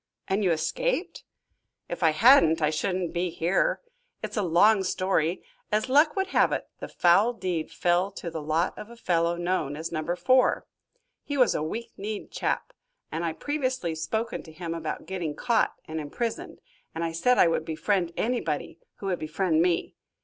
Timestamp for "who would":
18.95-19.19